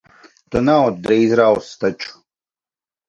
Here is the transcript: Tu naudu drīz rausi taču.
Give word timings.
Tu 0.55 0.61
naudu 0.69 1.03
drīz 1.03 1.35
rausi 1.41 1.79
taču. 1.85 2.17